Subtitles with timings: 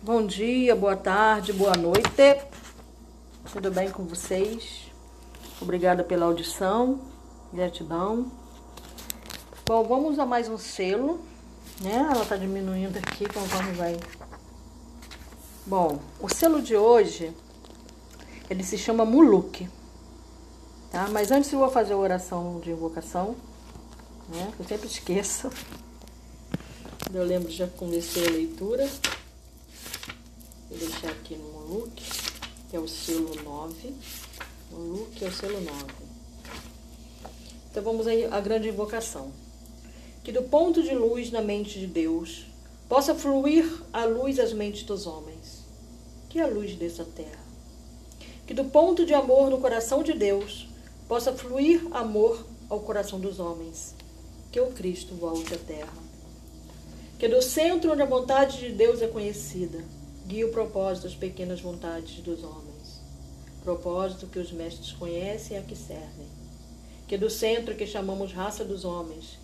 [0.00, 2.40] Bom dia, boa tarde, boa noite.
[3.52, 4.92] Tudo bem com vocês?
[5.60, 7.00] Obrigada pela audição.
[7.52, 8.30] Gratidão.
[9.66, 11.20] Bom, vamos a mais um selo,
[11.80, 12.08] né?
[12.14, 13.98] Ela tá diminuindo aqui conforme vai.
[15.66, 17.34] Bom, o selo de hoje,
[18.48, 19.68] ele se chama Muluk,
[20.92, 21.08] tá?
[21.10, 23.34] Mas antes eu vou fazer a oração de invocação,
[24.28, 24.52] né?
[24.56, 25.50] Eu sempre esqueço.
[27.12, 28.88] Eu lembro, já comecei a leitura.
[30.70, 32.02] Vou deixar aqui no Muluk,
[32.68, 33.94] que é o selo 9.
[34.70, 35.72] Muluk é o selo 9.
[37.70, 39.32] Então vamos aí à grande invocação.
[40.22, 42.44] Que do ponto de luz na mente de Deus
[42.86, 45.64] possa fluir a luz às mentes dos homens,
[46.28, 47.40] que é a luz dessa terra.
[48.46, 50.68] Que do ponto de amor no coração de Deus
[51.08, 53.94] possa fluir amor ao coração dos homens,
[54.52, 56.08] que o Cristo volte à terra.
[57.18, 59.82] Que do centro onde a vontade de Deus é conhecida,
[60.28, 63.00] guie o propósito das pequenas vontades dos homens.
[63.64, 66.28] Propósito que os mestres conhecem e a que servem.
[67.06, 69.38] Que do centro que chamamos raça dos homens,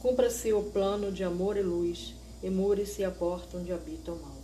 [0.00, 4.36] cumpra-se o plano de amor e luz, e mure-se a porta onde habita o mal.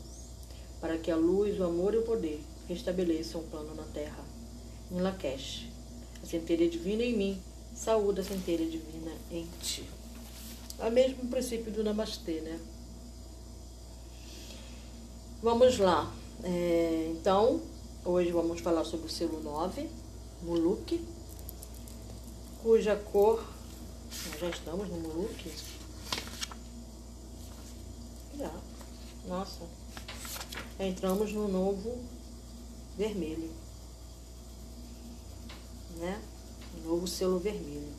[0.81, 4.25] Para que a luz, o amor e o poder restabeleçam o plano na terra.
[4.91, 5.69] Em Lakesh,
[6.21, 7.43] a centelha divina em mim,
[7.73, 9.85] saúde a centelha divina em ti.
[10.81, 12.59] É o mesmo princípio do Namastê, né?
[15.45, 16.11] Vamos lá.
[16.43, 17.61] É, então,
[18.03, 19.91] hoje vamos falar sobre o selo 9,
[20.41, 21.07] Muluk,
[22.63, 23.45] cuja cor.
[24.31, 25.53] Nós já estamos no Muluk?
[28.39, 28.51] Já.
[29.29, 29.65] Nossa.
[30.81, 32.03] Entramos no novo
[32.97, 33.51] vermelho.
[35.99, 36.23] Né?
[36.83, 37.93] Novo selo vermelho.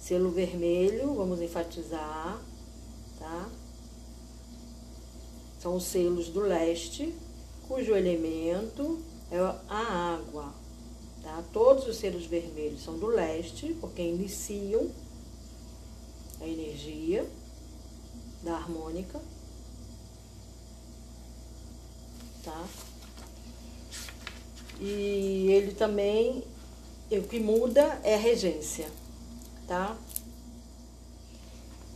[0.00, 2.40] Selo vermelho, vamos enfatizar,
[3.18, 3.50] tá?
[5.64, 7.14] São os selos do leste,
[7.66, 10.52] cujo elemento é a água.
[11.22, 11.42] Tá?
[11.54, 14.90] Todos os selos vermelhos são do leste, porque iniciam
[16.38, 17.26] a energia
[18.42, 19.18] da harmônica.
[22.44, 22.68] Tá?
[24.78, 26.44] E ele também,
[27.10, 28.90] o que muda é a regência,
[29.66, 29.96] tá?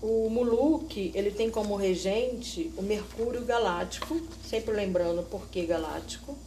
[0.00, 6.38] O Muluk, ele tem como regente o Mercúrio Galáctico, sempre lembrando por que galáctico,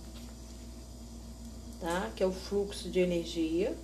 [1.81, 2.09] tá?
[2.16, 3.75] que é o fluxo de energia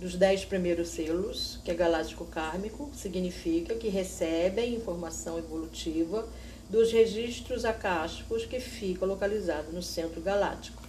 [0.00, 6.28] dos dez primeiros selos, que é galáctico kármico, significa que recebem informação evolutiva
[6.68, 10.82] dos registros acásticos que ficam localizados no centro galáctico,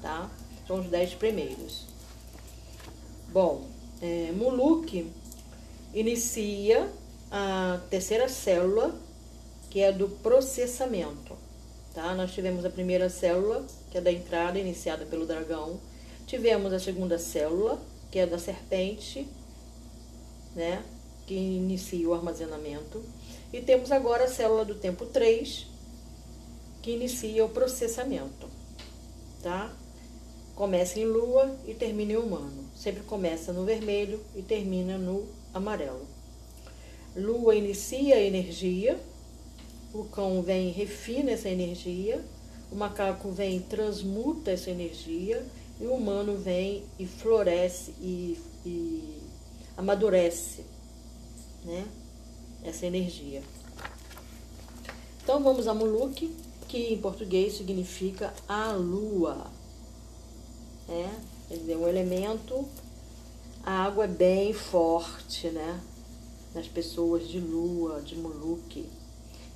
[0.00, 0.30] tá?
[0.66, 1.86] São os dez primeiros.
[3.32, 3.66] Bom,
[4.00, 5.10] é, Muluk
[5.94, 6.90] inicia
[7.30, 8.94] a terceira célula,
[9.70, 11.36] que é do processamento.
[11.94, 12.14] Tá?
[12.14, 15.80] Nós tivemos a primeira célula, que é da entrada, iniciada pelo dragão.
[16.26, 17.80] Tivemos a segunda célula,
[18.10, 19.26] que é da serpente,
[20.54, 20.82] né?
[21.26, 23.02] que inicia o armazenamento.
[23.52, 25.66] E temos agora a célula do tempo 3,
[26.80, 28.48] que inicia o processamento.
[29.42, 29.74] Tá?
[30.54, 32.70] Começa em lua e termina em humano.
[32.74, 36.06] Sempre começa no vermelho e termina no amarelo.
[37.14, 38.98] Lua inicia a energia,
[39.92, 42.24] o cão vem e refina essa energia,
[42.70, 45.44] o macaco vem e transmuta essa energia,
[45.80, 49.18] e o humano vem e floresce e, e
[49.76, 50.64] amadurece
[51.64, 51.86] né,
[52.64, 53.42] essa energia.
[55.22, 56.34] Então vamos a Muluk,
[56.68, 59.50] que em português significa a lua.
[60.88, 61.08] É,
[61.48, 62.66] quer dizer, um elemento
[63.64, 65.80] a água é bem forte, né?
[66.54, 68.88] Nas pessoas de lua, de Muluque,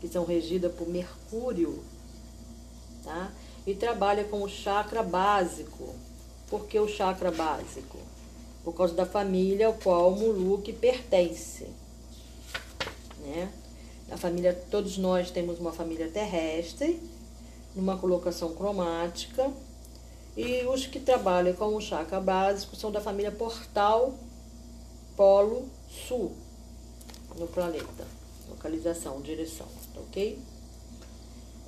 [0.00, 1.82] que são regidas por Mercúrio,
[3.02, 3.32] tá?
[3.66, 5.94] E trabalha com o chakra básico.
[6.48, 7.98] Por que o chakra básico?
[8.62, 11.66] Por causa da família ao qual o Muluque pertence,
[13.18, 13.52] né?
[14.10, 17.02] A família, todos nós temos uma família terrestre,
[17.74, 19.52] numa colocação cromática,
[20.36, 24.14] e os que trabalham com o chakra básico são da família Portal
[25.16, 26.32] Polo Sul
[27.38, 28.06] no planeta.
[28.48, 30.38] Localização, direção, tá ok?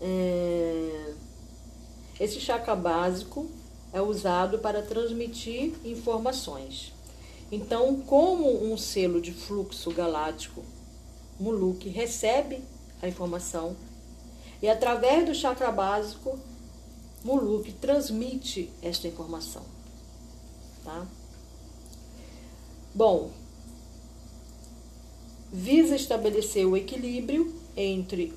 [0.01, 1.15] É...
[2.21, 3.49] Esse chakra básico
[3.93, 6.93] é usado para transmitir informações.
[7.51, 10.63] Então, como um selo de fluxo galáctico,
[11.41, 12.63] Muluk recebe
[13.01, 13.77] a informação
[14.61, 16.39] e através do chakra básico
[17.29, 19.63] Muluk transmite esta informação.
[20.83, 21.07] Tá?
[22.95, 23.31] Bom,
[25.53, 28.33] visa estabelecer o equilíbrio entre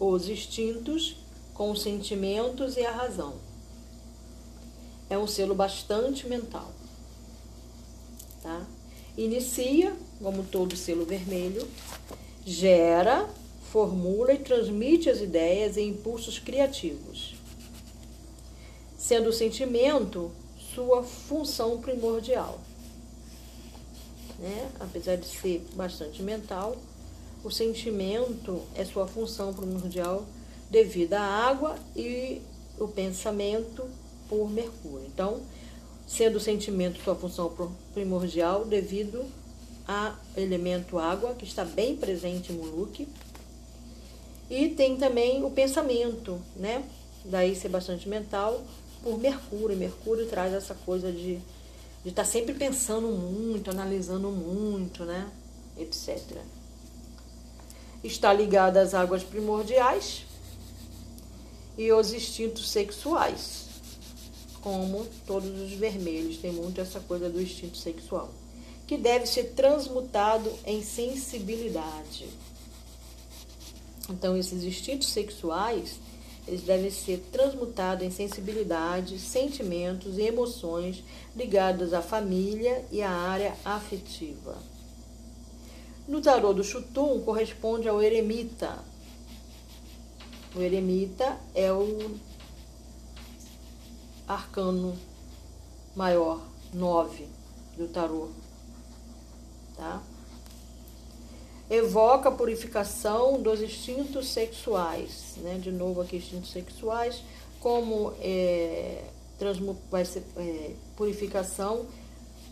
[0.00, 1.18] os instintos
[1.52, 3.34] com os sentimentos e a razão.
[5.10, 6.72] É um selo bastante mental.
[8.42, 8.66] Tá?
[9.14, 11.68] Inicia, como todo selo vermelho,
[12.46, 13.28] gera,
[13.70, 17.41] formula e transmite as ideias e impulsos criativos,
[19.02, 20.30] sendo o sentimento
[20.76, 22.60] sua função primordial.
[24.38, 24.70] Né?
[24.78, 26.76] Apesar de ser bastante mental,
[27.42, 30.24] o sentimento é sua função primordial
[30.70, 32.40] devido à água e
[32.78, 33.84] o pensamento
[34.28, 35.04] por Mercúrio.
[35.12, 35.40] Então,
[36.06, 37.52] sendo o sentimento sua função
[37.92, 39.24] primordial devido
[39.84, 43.08] ao elemento água, que está bem presente em Muluque.
[44.48, 46.84] E tem também o pensamento, né?
[47.24, 48.62] Daí ser bastante mental,
[49.02, 49.76] por Mercúrio.
[49.76, 51.38] Mercúrio traz essa coisa de
[52.04, 55.30] estar tá sempre pensando muito, analisando muito, né?
[55.76, 56.20] Etc.
[58.02, 60.24] Está ligada às águas primordiais
[61.76, 63.66] e os instintos sexuais,
[64.60, 68.30] como todos os vermelhos, tem muito essa coisa do instinto sexual,
[68.86, 72.28] que deve ser transmutado em sensibilidade.
[74.10, 75.96] Então, esses instintos sexuais
[76.46, 81.04] eles devem ser transmutados em sensibilidade, sentimentos e emoções
[81.36, 84.58] ligados à família e à área afetiva.
[86.06, 88.78] No tarô do Chutum corresponde ao eremita.
[90.54, 92.16] O eremita é o
[94.26, 94.98] arcano
[95.94, 96.42] maior,
[96.74, 97.26] 9
[97.76, 98.30] do tarô.
[99.76, 100.02] Tá?
[101.72, 105.58] Evoca a purificação dos instintos sexuais, né?
[105.58, 107.22] De novo aqui instintos sexuais,
[107.60, 109.04] como é,
[109.90, 111.86] vai ser é, purificação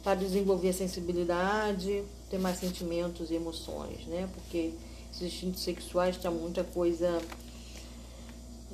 [0.02, 4.26] para desenvolver a sensibilidade, ter mais sentimentos e emoções, né?
[4.32, 4.72] Porque
[5.12, 7.20] esses instintos sexuais têm muita coisa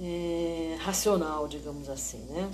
[0.00, 2.49] é, racional, digamos assim, né?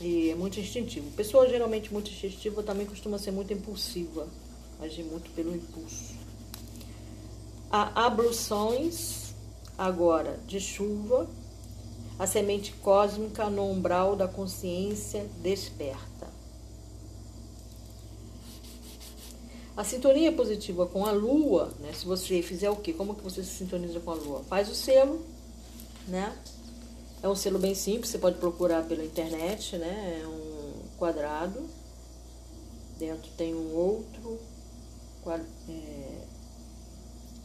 [0.00, 1.08] E é muito instintivo.
[1.12, 4.26] Pessoa geralmente muito instintiva também costuma ser muito impulsiva,
[4.80, 6.17] agir muito pelo impulso
[7.70, 9.34] a abluções
[9.76, 11.28] agora de chuva,
[12.18, 16.26] a semente cósmica no umbral da consciência desperta.
[19.76, 21.92] A sintonia positiva com a lua, né?
[21.92, 22.92] Se você fizer o quê?
[22.92, 24.42] Como que você se sintoniza com a lua?
[24.48, 25.24] Faz o selo,
[26.08, 26.36] né?
[27.22, 30.20] É um selo bem simples, você pode procurar pela internet, né?
[30.20, 31.64] É um quadrado.
[32.98, 34.40] Dentro tem um outro
[35.68, 36.17] é,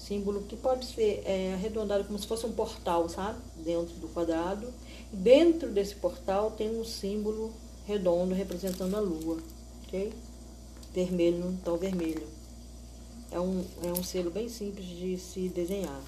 [0.08, 3.40] símbolo que pode ser é, arredondado como se fosse um portal, sabe?
[3.58, 4.72] Dentro do quadrado.
[5.12, 7.54] Dentro desse portal tem um símbolo
[7.86, 9.38] redondo representando a lua,
[9.86, 10.14] ok?
[10.94, 12.28] Vermelho no vermelho.
[13.32, 16.02] É um, é um selo bem simples de se desenhar.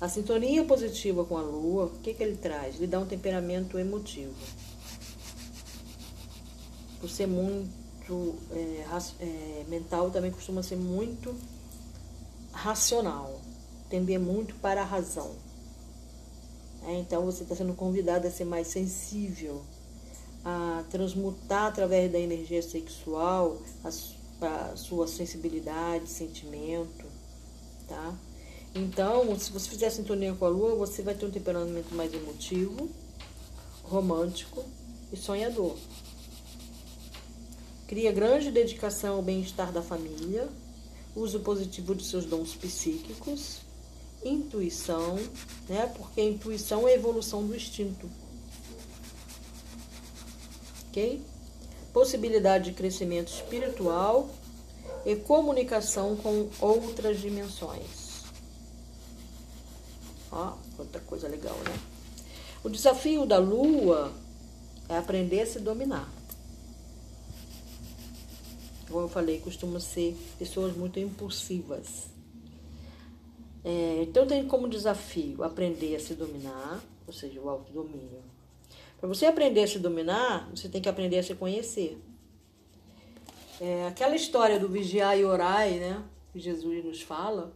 [0.00, 2.76] A sintonia positiva com a lua, o que, que ele traz?
[2.76, 4.34] Ele dá um temperamento emotivo.
[7.00, 8.84] Por ser muito é,
[9.20, 11.34] é, mental, também costuma ser muito
[12.54, 13.40] racional,
[13.90, 15.34] tender muito para a razão.
[16.86, 19.62] É, então você está sendo convidado a ser mais sensível,
[20.44, 23.88] a transmutar através da energia sexual a,
[24.72, 27.06] a sua sensibilidade, sentimento,
[27.88, 28.14] tá?
[28.74, 32.90] Então, se você fizer sintonia com a lua, você vai ter um temperamento mais emotivo,
[33.84, 34.64] romântico
[35.12, 35.76] e sonhador.
[37.86, 40.48] Cria grande dedicação ao bem-estar da família,
[41.14, 43.58] uso positivo de seus dons psíquicos,
[44.24, 45.16] intuição,
[45.68, 45.92] né?
[45.96, 48.10] Porque a intuição é a evolução do instinto.
[50.88, 51.22] Ok?
[51.92, 54.28] Possibilidade de crescimento espiritual
[55.04, 58.24] e comunicação com outras dimensões.
[60.32, 61.78] Ó, outra coisa legal, né?
[62.64, 64.12] O desafio da lua
[64.88, 66.10] é aprender a se dominar
[68.94, 72.06] como eu falei, costumam ser pessoas muito impulsivas.
[73.64, 78.22] É, então tem como desafio aprender a se dominar, ou seja, o autodomínio.
[79.00, 81.98] Para você aprender a se dominar, você tem que aprender a se conhecer.
[83.60, 86.00] É, aquela história do vigiar e orar, né,
[86.32, 87.52] que Jesus nos fala,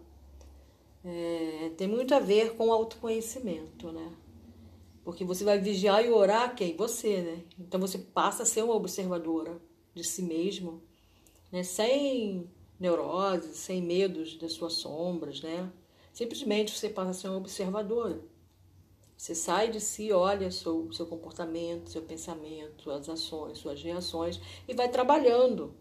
[1.05, 4.11] é, tem muito a ver com o autoconhecimento, né?
[5.05, 6.77] Porque você vai vigiar e orar quem?
[6.77, 7.45] Você, né?
[7.61, 9.57] Então você passa a ser uma observadora
[9.95, 10.88] de si mesmo
[11.51, 11.63] né?
[11.63, 15.71] sem neuroses, sem medos das suas sombras, né?
[16.13, 18.21] Simplesmente você passa a ser uma observadora.
[19.17, 24.75] Você sai de si, olha seu, seu comportamento, seu pensamento, suas ações, suas reações e
[24.75, 25.75] vai trabalhando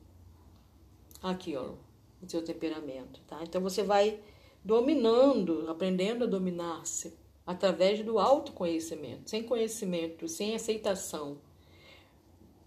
[1.21, 1.77] aquilo,
[2.21, 3.39] o seu temperamento, tá?
[3.43, 4.19] Então você vai
[4.63, 7.13] dominando, aprendendo a dominar-se,
[7.45, 9.29] através do autoconhecimento.
[9.29, 11.38] Sem conhecimento, sem aceitação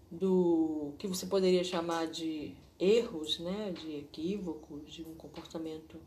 [0.09, 6.01] do que você poderia chamar de erros, né, de equívocos, de um comportamento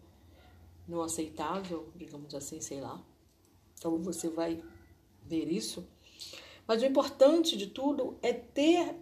[0.86, 3.00] não aceitável, digamos assim, sei lá.
[3.78, 4.62] Então você vai
[5.22, 5.86] ver isso.
[6.66, 8.96] Mas o importante de tudo é ter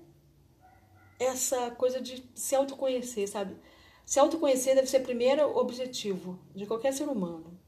[1.19, 3.57] essa coisa de se autoconhecer, sabe?
[4.05, 7.59] Se autoconhecer deve ser o primeiro objetivo de qualquer ser humano.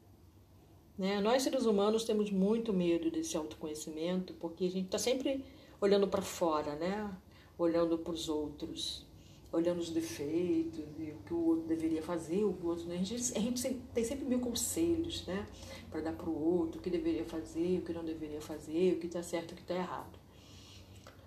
[0.99, 1.21] Né?
[1.21, 5.45] Nós, seres humanos, temos muito medo desse autoconhecimento, porque a gente está sempre
[5.81, 7.11] olhando para fora, né?
[7.57, 9.07] olhando para os outros,
[9.55, 12.87] olhando os defeitos e o que o outro deveria fazer, o que o outro.
[12.87, 12.97] Né?
[12.97, 15.47] A, gente, a gente tem sempre mil conselhos né?
[15.91, 19.01] para dar para o outro, o que deveria fazer, o que não deveria fazer, o
[19.01, 20.19] que está certo e o que está errado.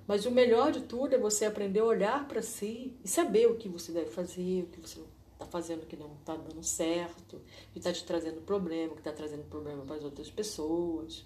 [0.06, 3.56] Mas o melhor de tudo é você aprender a olhar para si e saber o
[3.56, 5.02] que você deve fazer, o que você
[5.34, 7.42] está fazendo que não está dando certo,
[7.72, 11.26] que está te trazendo problema, que está trazendo problema para as outras pessoas.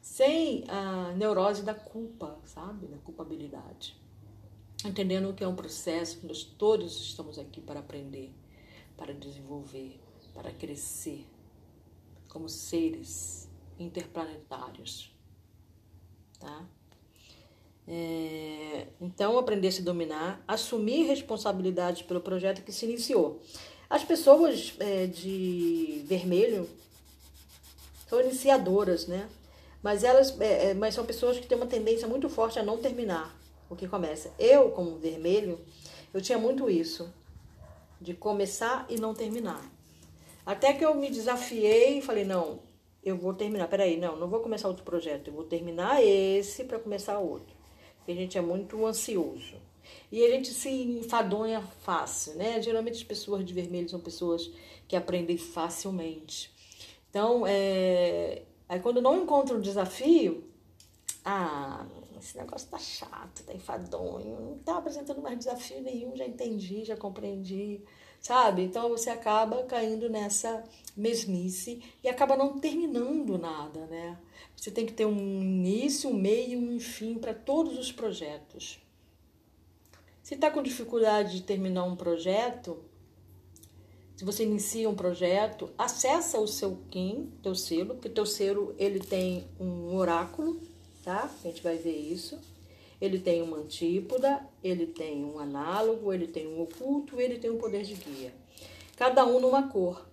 [0.00, 2.86] Sem a neurose da culpa, sabe?
[2.86, 3.96] Da culpabilidade.
[4.84, 8.30] Entendendo que é um processo que nós todos estamos aqui para aprender,
[8.98, 9.98] para desenvolver,
[10.34, 11.26] para crescer
[12.28, 13.48] como seres
[13.78, 15.10] interplanetários.
[16.38, 16.66] Tá?
[17.88, 23.40] É, então, aprender a se dominar, assumir responsabilidade pelo projeto que se iniciou.
[23.88, 26.68] As pessoas é, de vermelho
[28.06, 29.30] são iniciadoras, né?
[29.82, 32.78] Mas elas, é, é, mas são pessoas que têm uma tendência muito forte a não
[32.78, 33.43] terminar
[33.74, 34.32] o que começa.
[34.38, 35.60] Eu, como vermelho,
[36.12, 37.12] eu tinha muito isso
[38.00, 39.70] de começar e não terminar.
[40.46, 42.60] Até que eu me desafiei e falei não,
[43.02, 43.68] eu vou terminar.
[43.68, 45.28] Peraí, não, não vou começar outro projeto.
[45.28, 47.54] Eu vou terminar esse para começar outro
[48.04, 49.54] que a gente é muito ansioso.
[50.10, 52.60] E a gente se enfadonha fácil, né?
[52.60, 54.50] Geralmente as pessoas de vermelho são pessoas
[54.86, 56.52] que aprendem facilmente.
[57.10, 58.42] Então, é...
[58.68, 60.44] aí quando não encontram um desafio,
[61.24, 61.86] ah,
[62.24, 66.96] esse negócio tá chato, tá enfadonho, não tá apresentando mais desafio nenhum, já entendi, já
[66.96, 67.82] compreendi,
[68.18, 68.62] sabe?
[68.62, 70.64] Então você acaba caindo nessa
[70.96, 74.18] mesmice e acaba não terminando nada, né?
[74.56, 78.80] Você tem que ter um início, um meio e um fim para todos os projetos.
[80.22, 82.82] Se está com dificuldade de terminar um projeto,
[84.16, 89.00] se você inicia um projeto, acessa o seu KIM, teu selo, porque teu selo ele
[89.00, 90.58] tem um oráculo,
[91.04, 91.30] tá?
[91.44, 92.38] A gente vai ver isso.
[93.00, 97.58] Ele tem uma antípoda, ele tem um análogo, ele tem um oculto, ele tem um
[97.58, 98.32] poder de guia.
[98.96, 100.06] Cada um numa cor.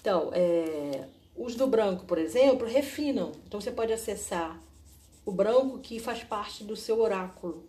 [0.00, 3.32] Então, é, os do branco, por exemplo, refinam.
[3.46, 4.60] Então você pode acessar
[5.24, 7.64] o branco que faz parte do seu oráculo.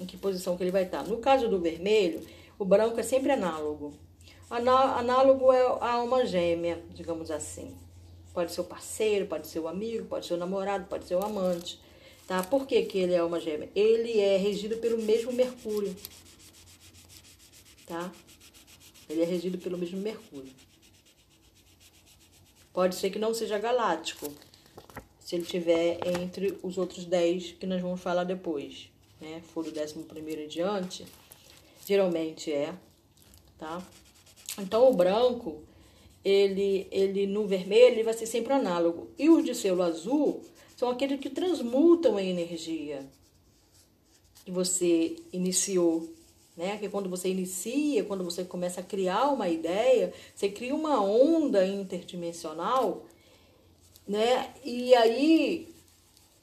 [0.00, 1.02] Em que posição que ele vai estar.
[1.04, 2.24] No caso do vermelho,
[2.58, 3.94] o branco é sempre análogo.
[4.48, 7.74] Análogo é a alma gêmea, digamos assim.
[8.38, 11.24] Pode ser o parceiro, pode ser o amigo, pode ser o namorado, pode ser o
[11.24, 11.76] amante.
[12.24, 12.40] Tá?
[12.40, 13.68] Por que, que ele é alma gêmea?
[13.74, 15.92] Ele é regido pelo mesmo Mercúrio.
[17.84, 18.12] Tá?
[19.10, 20.52] Ele é regido pelo mesmo Mercúrio.
[22.72, 24.32] Pode ser que não seja galáctico,
[25.18, 28.88] se ele tiver entre os outros 10 que nós vamos falar depois,
[29.20, 29.42] né?
[29.52, 31.04] For do 11 primeiro em diante,
[31.84, 32.72] geralmente é,
[33.58, 33.82] tá?
[34.56, 35.64] Então o branco,
[36.24, 39.10] ele, ele no vermelho, ele vai ser sempre análogo.
[39.18, 40.42] E os de selo azul
[40.76, 43.06] são aqueles que transmutam a energia
[44.44, 46.08] que você iniciou
[46.58, 46.76] né?
[46.76, 51.64] Que quando você inicia, quando você começa a criar uma ideia, você cria uma onda
[51.64, 53.06] interdimensional,
[54.06, 54.52] né?
[54.64, 55.72] E aí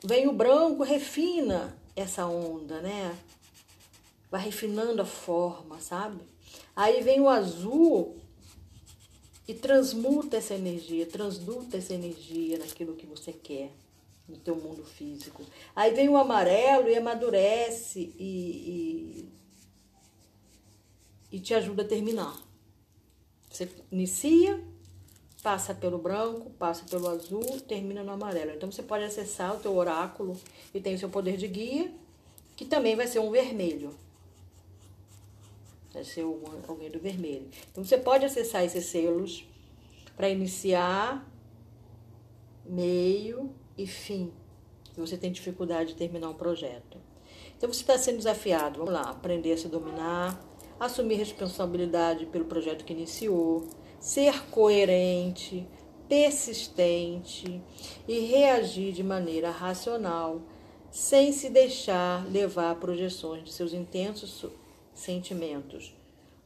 [0.01, 3.13] vem o branco, refina essa onda, né?
[4.31, 6.21] Vai refinando a forma, sabe?
[6.73, 8.15] Aí vem o azul
[9.47, 13.71] e transmuta essa energia, transduta essa energia naquilo que você quer
[14.27, 15.43] no teu mundo físico.
[15.75, 19.29] Aí vem o amarelo e amadurece e, e
[21.35, 22.41] e te ajuda a terminar.
[23.49, 24.63] Você inicia,
[25.43, 28.51] passa pelo branco, passa pelo azul, termina no amarelo.
[28.51, 30.39] Então você pode acessar o teu oráculo
[30.73, 31.93] e tem o seu poder de guia,
[32.55, 33.93] que também vai ser um vermelho.
[35.95, 36.25] Vai ser
[36.67, 37.47] alguém do vermelho.
[37.71, 39.47] Então você pode acessar esses selos
[40.17, 41.25] para iniciar,
[42.65, 44.29] meio e fim.
[44.93, 46.97] Se você tem dificuldade de terminar um projeto.
[47.57, 50.37] Então você está sendo desafiado, vamos lá, aprender a se dominar,
[50.77, 53.65] assumir responsabilidade pelo projeto que iniciou,
[53.97, 55.65] ser coerente,
[56.09, 57.61] persistente
[58.05, 60.41] e reagir de maneira racional,
[60.91, 64.31] sem se deixar levar a projeções de seus intensos
[64.95, 65.93] sentimentos,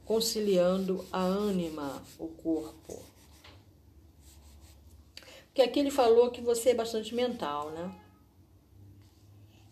[0.06, 3.02] conciliando a ânima, o corpo.
[5.46, 7.96] Porque aqui ele falou que você é bastante mental, né?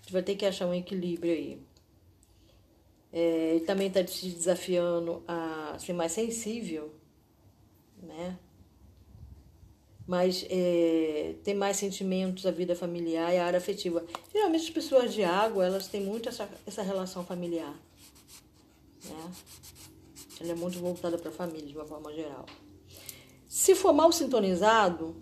[0.01, 1.61] Você vai ter que achar um equilíbrio aí.
[3.11, 6.93] É, ele também está te desafiando a ser mais sensível,
[8.01, 8.37] né?
[10.05, 14.05] Mas é, mais sentimentos, a vida familiar e a área afetiva.
[14.31, 17.75] Geralmente as pessoas de água, elas têm muito essa, essa relação familiar.
[19.09, 19.31] Né?
[20.39, 22.45] Ela é muito voltada para a família, de uma forma geral.
[23.47, 25.15] Se for mal sintonizado,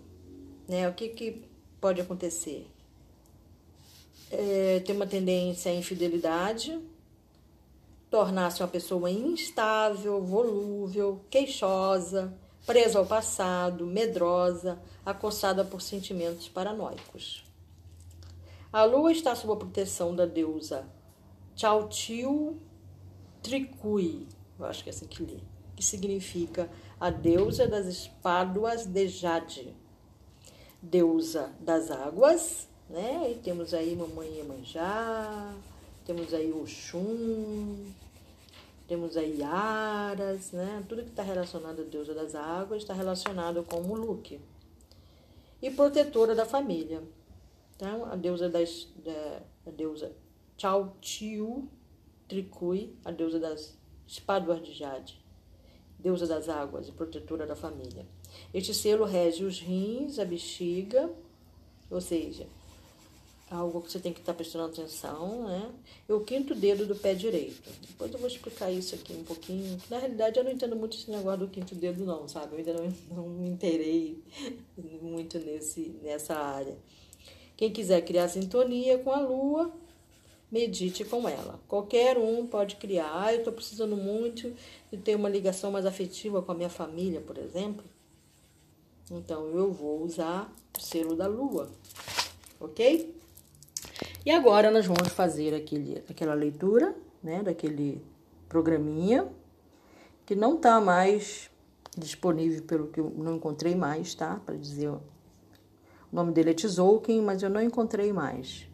[0.68, 1.44] né, o que, que
[1.80, 2.70] pode acontecer?
[4.30, 6.78] É, ter uma tendência à infidelidade,
[8.10, 17.44] tornar-se uma pessoa instável, volúvel, queixosa, presa ao passado, medrosa, acossada por sentimentos paranoicos.
[18.72, 20.86] A lua está sob a proteção da deusa
[21.56, 22.60] Chautiu
[23.46, 24.26] Tricui,
[24.58, 25.38] eu acho que é assim que lê,
[25.76, 29.72] que significa a deusa das espáduas de Jade,
[30.82, 33.30] deusa das águas, né?
[33.30, 35.54] E temos aí Mamãe Iemanjá,
[36.04, 37.86] temos aí Oxum,
[38.88, 40.84] temos aí Aras, né?
[40.88, 44.40] Tudo que está relacionado à deusa das águas está relacionado com Muluque.
[45.62, 47.00] E protetora da família.
[47.76, 50.12] Então, a deusa das da, a deusa
[50.58, 51.68] Chau Tiu
[52.28, 55.26] Tricui, a deusa das espáduas de Jade
[55.98, 58.06] deusa das águas e protetora da família.
[58.52, 61.10] Este selo rege os rins, a bexiga,
[61.90, 62.46] ou seja,
[63.50, 65.72] algo que você tem que estar prestando atenção, né?
[66.08, 67.70] E o quinto dedo do pé direito.
[67.88, 69.80] Depois eu vou explicar isso aqui um pouquinho.
[69.88, 72.52] Na realidade, eu não entendo muito esse negócio do quinto dedo, não, sabe?
[72.52, 74.22] Eu ainda não, não me interei
[75.00, 76.76] muito nesse, nessa área.
[77.56, 79.72] Quem quiser criar sintonia com a lua,
[80.56, 81.60] medite com ela.
[81.68, 83.10] Qualquer um pode criar.
[83.12, 84.54] Ah, eu estou precisando muito
[84.90, 87.84] de ter uma ligação mais afetiva com a minha família, por exemplo.
[89.10, 91.68] Então eu vou usar o selo da lua,
[92.58, 93.14] ok?
[94.24, 98.02] E agora nós vamos fazer aquele, aquela leitura, né, daquele
[98.48, 99.28] programinha
[100.24, 101.50] que não está mais
[101.96, 104.40] disponível pelo que eu não encontrei mais, tá?
[104.44, 105.00] Para dizer o
[106.10, 108.66] nome dele é Tzolk'in, mas eu não encontrei mais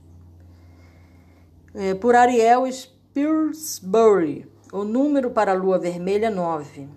[1.74, 6.88] é, por Ariel Spilsbury, o número para a lua vermelha 9,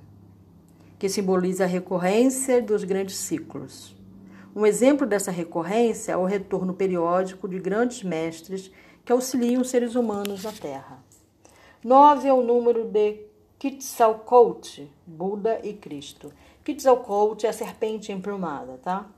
[0.99, 3.95] que simboliza a recorrência dos grandes ciclos.
[4.55, 8.71] Um exemplo dessa recorrência é o retorno periódico de grandes mestres
[9.03, 11.03] que auxiliam os seres humanos na Terra.
[11.83, 13.27] 9 é o número de
[13.59, 16.33] Quetzalcoatl, Buda e Cristo.
[16.63, 19.09] Quetzalcoatl é a serpente emplumada, tá?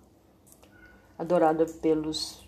[1.18, 2.48] Adorada pelos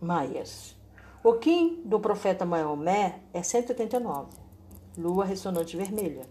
[0.00, 0.81] maias.
[1.24, 4.26] O Kim do profeta Maomé é 189,
[4.98, 6.26] lua ressonante vermelha.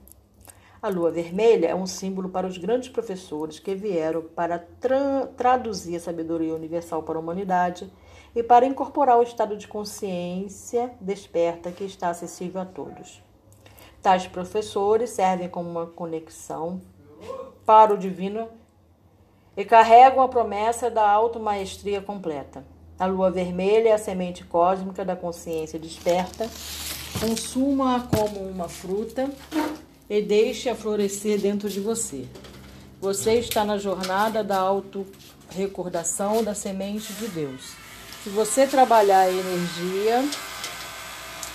[0.81, 5.95] A lua vermelha é um símbolo para os grandes professores que vieram para tra traduzir
[5.95, 7.89] a sabedoria universal para a humanidade
[8.35, 13.23] e para incorporar o estado de consciência desperta que está acessível a todos.
[14.01, 16.81] Tais professores servem como uma conexão
[17.65, 18.49] para o divino
[19.55, 22.65] e carregam a promessa da automaestria completa.
[23.01, 26.47] A lua vermelha é a semente cósmica da consciência desperta.
[27.19, 29.27] Consuma-a como uma fruta
[30.07, 32.27] e deixe-a florescer dentro de você.
[33.01, 37.71] Você está na jornada da auto-recordação da semente de Deus.
[38.23, 40.23] Se você trabalhar a energia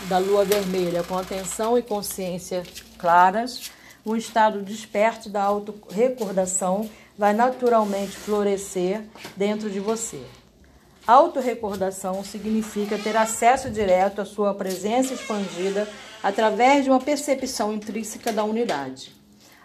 [0.09, 2.64] da lua vermelha com atenção e consciência
[2.98, 3.70] claras,
[4.04, 9.04] um estado desperto da auto-recordação vai naturalmente florescer
[9.37, 10.20] dentro de você.
[11.07, 15.88] Autorrecordação significa ter acesso direto à sua presença expandida
[16.21, 19.14] através de uma percepção intrínseca da unidade.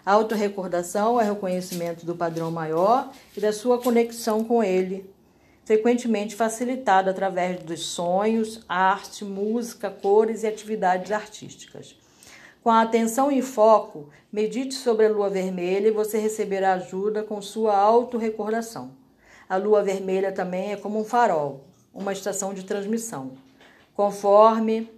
[0.06, 5.10] A autorrecordação é reconhecimento do padrão maior e da sua conexão com ele,
[5.64, 11.96] frequentemente facilitada através dos sonhos, arte, música, cores e atividades artísticas.
[12.62, 17.42] Com a atenção em foco, medite sobre a lua vermelha e você receberá ajuda com
[17.42, 19.01] sua autorrecordação.
[19.52, 23.32] A lua vermelha também é como um farol, uma estação de transmissão.
[23.94, 24.90] Conforme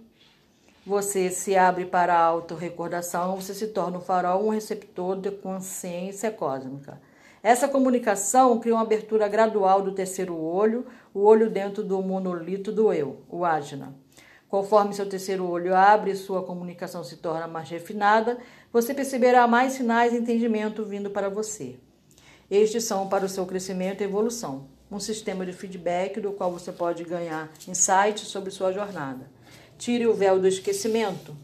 [0.85, 6.31] você se abre para a autorrecordação, você se torna um farol, um receptor de consciência
[6.31, 7.01] cósmica.
[7.43, 12.93] Essa comunicação cria uma abertura gradual do terceiro olho, o olho dentro do monolito do
[12.93, 13.93] eu, o ajna.
[14.47, 18.37] Conforme seu terceiro olho abre e sua comunicação se torna mais refinada,
[18.71, 21.77] você perceberá mais sinais de entendimento vindo para você.
[22.49, 24.67] Estes são para o seu crescimento e evolução.
[24.91, 29.29] Um sistema de feedback do qual você pode ganhar insights sobre sua jornada.
[29.77, 31.35] Tire o véu do esquecimento.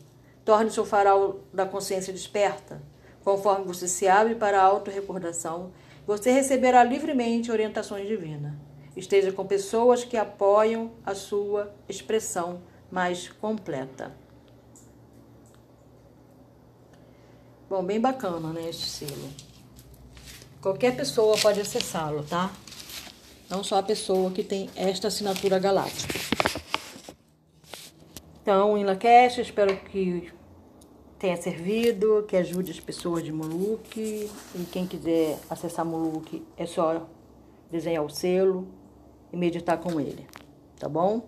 [0.45, 2.81] Torne seu farol da consciência desperta.
[3.23, 5.71] Conforme você se abre para a autorrecordação,
[6.05, 8.53] Você receberá livremente orientações divinas.
[8.95, 12.61] Esteja com pessoas que apoiam a sua expressão
[12.91, 14.11] mais completa.
[17.69, 19.29] Bom, bem bacana, né, este selo.
[20.61, 22.51] Qualquer pessoa pode acessá-lo, tá?
[23.49, 26.19] Não só a pessoa que tem esta assinatura galáctica.
[28.43, 30.31] Então, Lakesh, espero que
[31.17, 34.29] tenha servido, que ajude as pessoas de Moluque.
[34.53, 37.07] E quem quiser acessar Moluque, é só
[37.71, 38.67] desenhar o selo
[39.33, 40.27] e meditar com ele,
[40.77, 41.23] tá bom?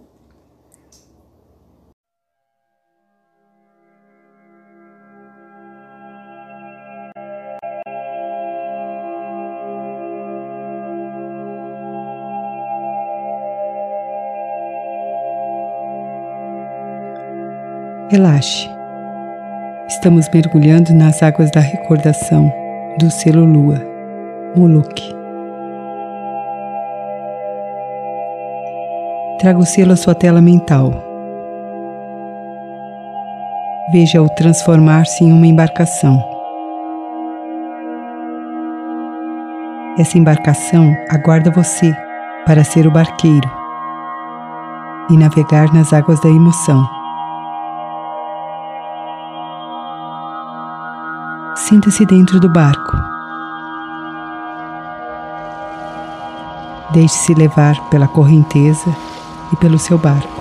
[18.13, 18.69] Relaxe.
[19.87, 22.53] Estamos mergulhando nas águas da recordação
[22.99, 23.81] do selo Lua,
[24.55, 25.01] Moloch.
[29.39, 30.93] Traga o selo à sua tela mental.
[33.91, 36.23] Veja-o transformar-se em uma embarcação.
[39.97, 41.91] Essa embarcação aguarda você
[42.45, 43.49] para ser o barqueiro
[45.09, 47.02] e navegar nas águas da emoção.
[51.73, 52.95] Sinta-se dentro do barco.
[56.93, 58.95] Deixe-se levar pela correnteza
[59.51, 60.39] e pelo seu barco.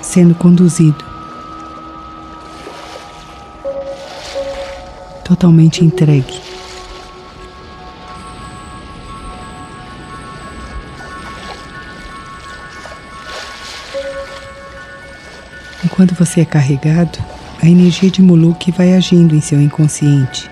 [0.00, 1.04] Sendo conduzido.
[5.24, 6.55] Totalmente entregue.
[15.96, 17.18] Enquanto você é carregado,
[17.62, 20.50] a energia de Muluk vai agindo em seu inconsciente,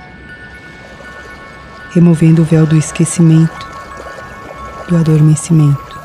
[1.92, 3.52] removendo o véu do esquecimento,
[4.88, 6.00] do adormecimento.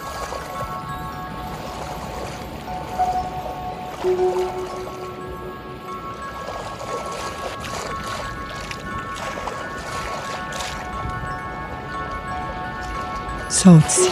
[13.49, 14.10] Solte-se.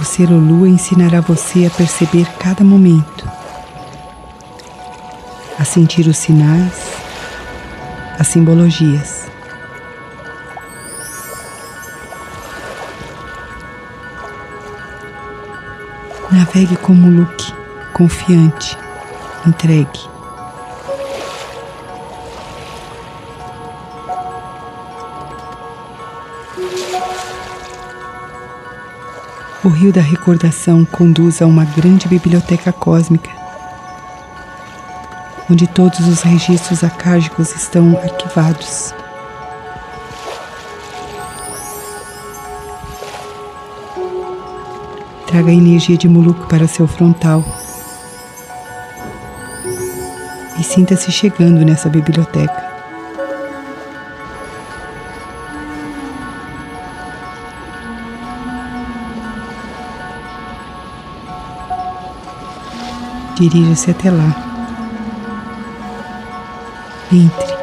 [0.00, 3.39] O ser Lua ensinará você a perceber cada momento
[5.70, 6.72] sentir os sinais,
[8.18, 9.26] as simbologias.
[16.32, 17.52] Navegue como Luke,
[17.92, 18.76] confiante,
[19.46, 20.00] entregue.
[29.62, 33.39] O rio da recordação conduz a uma grande biblioteca cósmica
[35.50, 38.94] onde todos os registros acágicos estão arquivados.
[45.26, 47.44] Traga a energia de Muluco para seu frontal
[50.58, 52.70] e sinta-se chegando nessa biblioteca.
[63.36, 64.49] Dirija-se até lá.
[67.12, 67.60] Entre.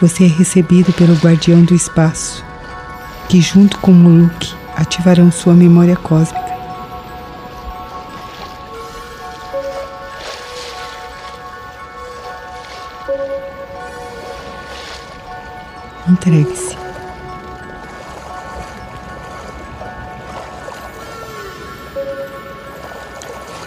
[0.00, 2.44] Você é recebido pelo guardião do espaço,
[3.28, 6.40] que junto com Muluk ativarão sua memória cósmica.
[16.08, 16.76] Entregue-se.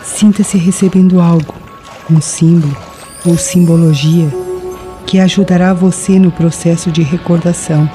[0.03, 1.54] Sinta-se recebendo algo
[2.09, 2.75] um símbolo
[3.25, 4.29] ou simbologia
[5.05, 7.89] que ajudará você no processo de recordação.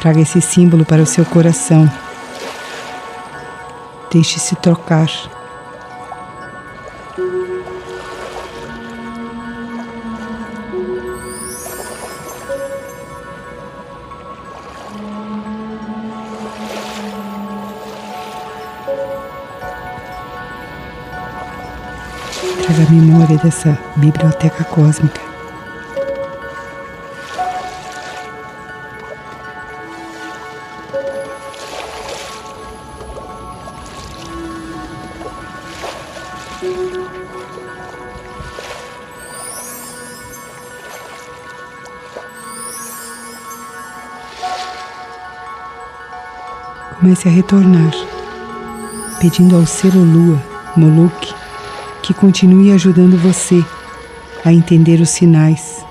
[0.00, 1.90] Traga esse símbolo para o seu coração.
[4.12, 5.08] Deixe-se trocar.
[22.72, 25.20] Traga a memória dessa biblioteca cósmica.
[46.98, 48.11] Comece a retornar
[49.22, 50.42] pedindo ao selo Lua,
[50.76, 51.32] Moloch,
[52.02, 53.64] que continue ajudando você
[54.44, 55.84] a entender os sinais,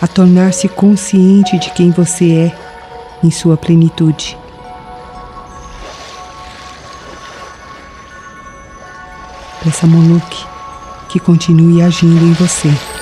[0.00, 2.58] a tornar-se consciente de quem você é
[3.24, 4.38] em sua plenitude.
[9.64, 10.46] Peça a Moloch
[11.08, 12.97] que continue agindo em você.